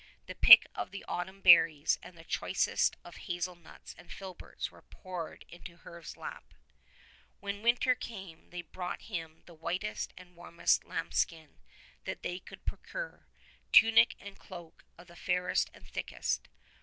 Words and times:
The 0.25 0.33
pick 0.33 0.65
of 0.73 0.89
the 0.89 1.05
autumn 1.07 1.41
berries 1.43 1.99
and 2.01 2.17
the 2.17 2.23
choicest 2.23 2.97
of 3.03 3.17
hazel 3.17 3.53
nuts 3.55 3.93
and 3.95 4.11
filberts 4.11 4.71
were 4.71 4.81
poured 4.81 5.45
into 5.47 5.77
Herve's 5.77 6.17
lap. 6.17 6.55
When 7.39 7.61
winter 7.61 7.93
came 7.93 8.49
they 8.49 8.63
brought 8.63 9.03
him 9.03 9.43
the 9.45 9.53
whitest 9.53 10.11
and 10.17 10.35
warmest 10.35 10.85
lambskin 10.85 11.59
that 12.05 12.23
they 12.23 12.39
could 12.39 12.65
procure— 12.65 13.27
tunic 13.71 14.15
and 14.19 14.39
cloak 14.39 14.85
of 14.97 15.05
the 15.05 15.15
fairest 15.15 15.69
and 15.71 15.85
thickest. 15.87 16.47